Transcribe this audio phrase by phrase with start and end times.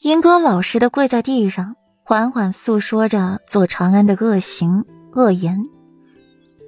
[0.00, 1.74] 英哥老实的跪在地上，
[2.04, 4.84] 缓缓诉说着左长安的恶行
[5.14, 5.58] 恶言。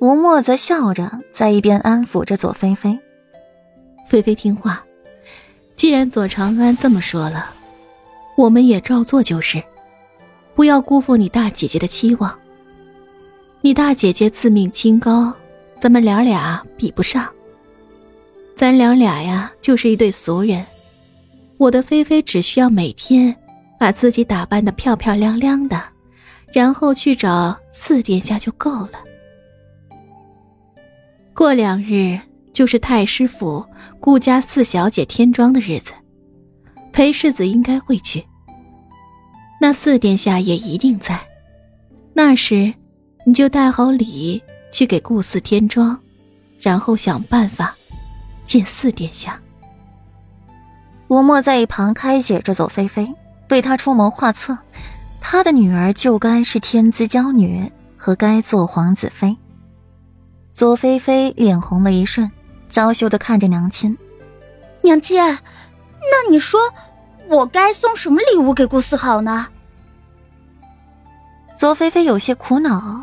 [0.01, 2.99] 吴墨则笑着在一边安抚着左菲菲
[4.05, 4.83] ：“菲菲听话，
[5.77, 7.51] 既然左长安这么说了，
[8.37, 9.63] 我们也照做就是，
[10.57, 12.37] 不要辜负你大姐姐的期望。
[13.61, 15.33] 你大姐姐自命清高，
[15.79, 17.29] 咱们俩俩比不上。
[18.57, 20.67] 咱俩俩呀，就是一对俗人。
[21.61, 23.37] 我的菲菲只需要每天
[23.79, 25.79] 把自己打扮的漂漂亮亮的，
[26.55, 28.93] 然后去找四殿下就够了。”
[31.37, 32.19] 过两日
[32.55, 33.63] 就是太师府
[34.01, 35.93] 顾家四小姐添妆的日子，
[36.95, 38.25] 裴世子应该会去。
[39.61, 41.21] 那四殿下也一定在，
[42.15, 42.73] 那时
[43.27, 44.43] 你就带好礼
[44.73, 46.01] 去给顾四添妆，
[46.59, 47.77] 然后想办法
[48.47, 49.39] 见四殿下。
[51.11, 53.13] 吴墨在一旁开解着左菲菲，
[53.49, 54.57] 为她出谋划策。
[55.21, 59.37] 他的女儿就该是天资娇女，和该做皇子妃。
[60.53, 62.31] 左菲菲脸红了一瞬，
[62.69, 63.99] 娇羞的看着娘亲
[64.83, 66.61] ：“娘亲，那你说
[67.29, 69.49] 我该送什么礼物给顾思好呢？”
[71.59, 73.03] 左菲菲有些苦恼，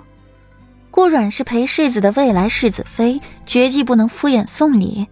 [0.89, 5.09] 顾阮是裴世子的未来世子妃，绝技不能敷衍送礼。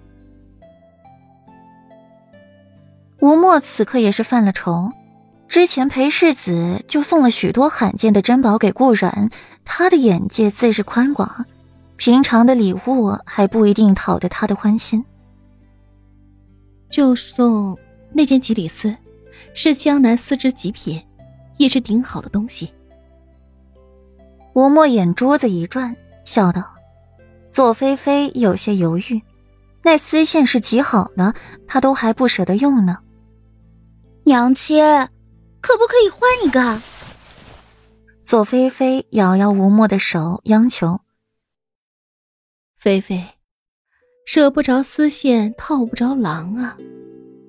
[3.19, 4.91] 吴墨此刻也是犯了愁，
[5.47, 9.29] 之前裴世子就送了许多罕见的珍宝给顾阮，
[9.63, 11.45] 他的眼界自是宽广。
[11.97, 15.03] 平常的礼物还不一定讨得他的欢心，
[16.89, 17.77] 就送
[18.11, 18.93] 那件吉里斯，
[19.53, 21.01] 是江南丝织极品，
[21.55, 22.73] 也是顶好的东西。
[24.53, 26.63] 吴墨眼珠子一转，笑道
[27.49, 29.21] ：“左菲菲有些犹豫，
[29.81, 31.33] 那丝线是极好的，
[31.65, 32.97] 她都还不舍得用呢。
[34.25, 34.83] 娘亲，
[35.61, 36.81] 可不可以换一个？”
[38.25, 41.01] 左菲菲摇摇吴墨的手，央求。
[42.75, 43.23] 菲菲，
[44.25, 46.75] 舍不着丝线，套不着狼啊！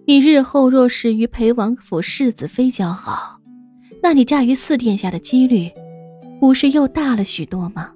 [0.06, 3.40] 你日后若是与裴王府世子妃交好，
[4.02, 5.72] 那你嫁于四殿下的几率，
[6.38, 7.92] 不是又大了许多吗？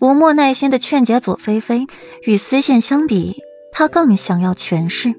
[0.00, 1.86] 吴莫耐心的劝解左菲菲，
[2.26, 3.34] 与丝线相比，
[3.72, 5.14] 他更想要权势。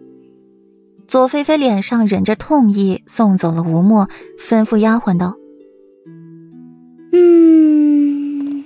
[1.09, 5.38] 左菲菲脸上忍着痛意，送走了吴墨，吩咐丫鬟道
[7.12, 8.64] ：“嗯。”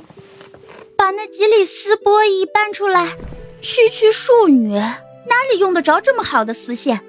[0.97, 3.15] 把那几缕丝波一搬出来，
[3.61, 6.99] 区区庶女哪里用得着这么好的丝线？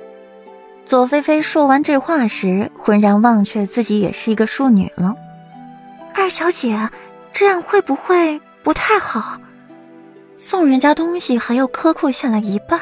[0.87, 5.17] 左菲菲说完这话时，浑然忘却自己也是一个庶女了。
[6.15, 6.91] 二小姐，
[7.33, 9.41] 这样会不会不太好？
[10.33, 12.81] 送人家东西还要克扣下来一半，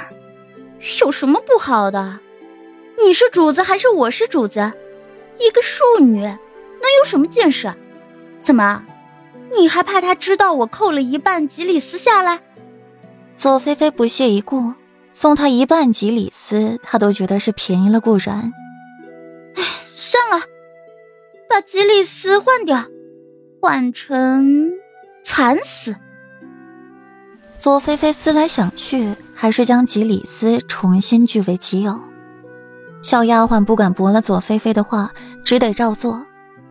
[1.01, 2.19] 有什么不好的？
[3.05, 4.73] 你是主子还是我是主子？
[5.39, 6.31] 一个庶女能
[7.01, 7.73] 有什么见识？
[8.43, 8.85] 怎么？
[9.57, 12.41] 你还怕他知道我扣了一半吉里斯下来？
[13.35, 14.73] 左菲菲不屑一顾，
[15.11, 18.53] 送他一半吉里斯，他都觉得是便宜了顾然。
[19.57, 19.63] 哎，
[19.95, 20.45] 算了，
[21.51, 22.85] 把吉里斯换掉，
[23.61, 24.71] 换成
[25.25, 25.97] 惨死。
[27.59, 31.99] 左菲菲思来想去，还是将吉里斯重新据为己有。
[33.03, 35.11] 小丫鬟不敢驳了左菲菲的话，
[35.45, 36.25] 只得照做。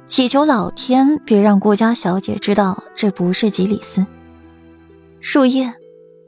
[0.05, 4.05] 祈求老天别让顾家小姐知道这不是吉里斯。
[5.19, 5.73] 树叶，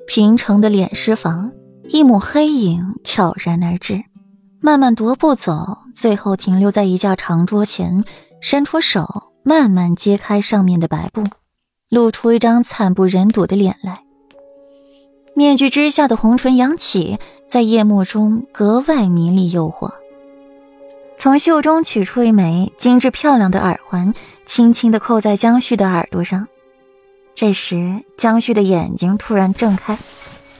[0.07, 1.51] 平城的殓尸房，
[1.89, 4.03] 一抹黑影悄然而至，
[4.61, 8.03] 慢慢踱步走，最后停留在一架长桌前，
[8.41, 9.07] 伸出手
[9.43, 11.23] 慢慢揭开上面的白布，
[11.89, 14.01] 露出一张惨不忍睹的脸来。
[15.35, 17.17] 面具之下的红唇扬起，
[17.53, 19.91] 在夜幕中格外迷离诱惑。
[21.17, 26.47] 从袖中取出一枚精致漂亮的耳环，轻轻地扣在江旭的耳朵上。
[27.35, 29.99] 这时，江旭的眼睛突然睁开，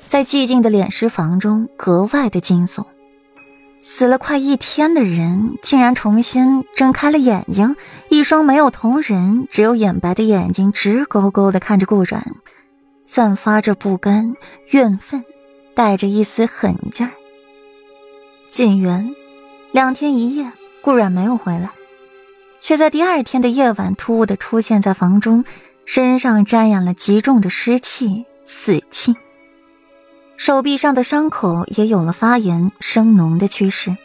[0.06, 2.86] 在寂静的殓尸房中格外的惊悚。
[3.80, 7.76] 死了快一天的人，竟然重新睁开了眼睛，
[8.10, 12.36] 一双没有瞳仁、只有眼白的眼睛直勾勾地看着顾然，
[13.04, 14.36] 散发着不甘、
[14.70, 15.26] 怨愤，
[15.74, 17.12] 带着一丝狠劲儿。
[18.50, 19.16] 锦园。
[19.72, 21.72] 两天一夜，顾然没有回来，
[22.60, 25.46] 却在第二天的夜晚突兀的出现在房中，
[25.84, 29.16] 身上沾染了极重的湿气、死气，
[30.38, 33.98] 手臂上的伤口也有了发炎生脓的趋势。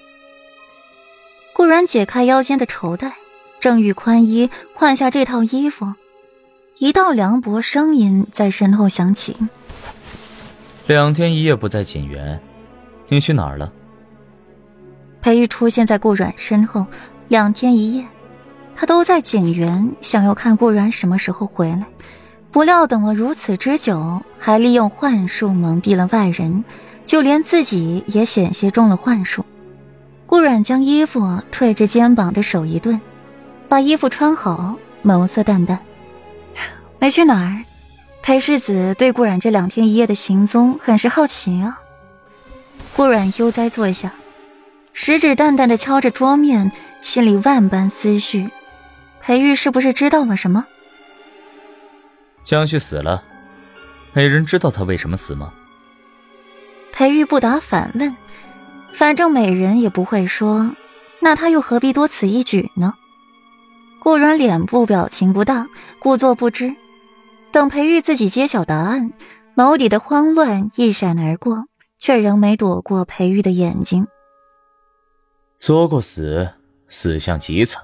[1.52, 3.12] 顾然解开腰间的绸带，
[3.60, 5.92] 正欲宽衣换下这套衣服，
[6.78, 9.36] 一道凉薄声音在身后响起
[10.94, 12.40] ：“两天一夜不在锦园，
[13.08, 13.70] 你去哪儿了？”
[15.20, 16.86] 裴玉出现在顾阮身后，
[17.28, 18.06] 两天一夜，
[18.74, 21.84] 他都在景园，想要看顾阮什么时候回来。
[22.50, 26.64] 不料等了如此之久，还利用幻术蒙蔽了外人，
[27.04, 29.44] 就连自己也险些中了幻术。
[30.24, 31.20] 顾阮将衣服
[31.52, 32.98] 褪至肩膀的手一顿，
[33.68, 35.78] 把衣服穿好，眸色淡淡，
[36.98, 37.62] 没去哪儿。
[38.28, 41.80] 裴世子对顾阮这两天一夜的行踪很是好奇啊。
[42.94, 44.12] 顾阮悠哉坐下，
[44.92, 46.70] 食指淡淡的敲着桌面，
[47.00, 48.50] 心里万般思绪。
[49.22, 50.66] 裴玉是不是知道了什么？
[52.44, 53.24] 江旭死了，
[54.12, 55.50] 没人知道他为什么死吗？
[56.92, 58.14] 裴玉不答，反问
[58.92, 60.72] ：“反正美人也不会说，
[61.20, 62.92] 那他又何必多此一举呢？”
[63.98, 65.66] 顾然脸部表情不大，
[65.98, 66.74] 故作不知。
[67.50, 69.12] 等裴玉自己揭晓答案，
[69.56, 71.64] 眸底的慌乱一闪而过，
[71.98, 74.06] 却仍没躲过裴玉的眼睛。
[75.58, 76.48] 作过死，
[76.88, 77.82] 死相极惨，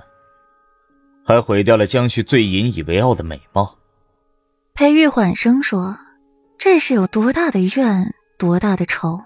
[1.24, 3.78] 还毁掉了江旭最引以为傲的美貌。
[4.74, 5.98] 裴玉缓声说
[6.58, 9.20] ：“这是有多大的怨，多大的仇，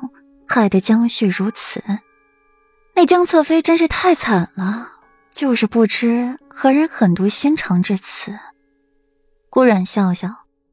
[0.47, 1.83] 害得江旭如此？
[2.95, 4.93] 那江侧妃真是太惨了，
[5.31, 8.33] 就是不知何人狠毒心肠至此。”
[9.51, 10.29] 顾然笑笑，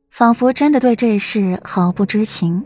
[0.09, 2.65] 仿佛真的对这事毫不知情。